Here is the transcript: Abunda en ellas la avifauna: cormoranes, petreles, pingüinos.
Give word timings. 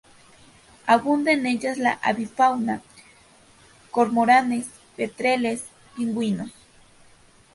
Abunda 0.87 1.31
en 1.31 1.45
ellas 1.45 1.77
la 1.77 1.91
avifauna: 2.01 2.81
cormoranes, 3.91 4.65
petreles, 4.95 5.65
pingüinos. 5.95 6.49